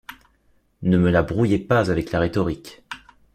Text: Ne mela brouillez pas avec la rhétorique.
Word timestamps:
Ne 0.81 0.97
mela 0.97 1.21
brouillez 1.21 1.59
pas 1.59 1.91
avec 1.91 2.11
la 2.11 2.19
rhétorique. 2.21 2.81